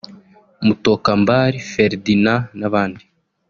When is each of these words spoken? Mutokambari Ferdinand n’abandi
Mutokambari 0.65 1.57
Ferdinand 1.71 2.41
n’abandi 2.59 3.03